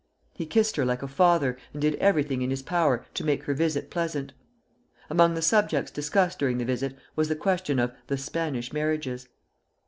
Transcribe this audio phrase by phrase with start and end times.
[0.33, 3.53] He kissed her like a father, and did everything in his power to make her
[3.53, 4.33] visit pleasant.
[5.11, 9.29] Among the subjects discussed during the visit was the question of "the Spanish marriages."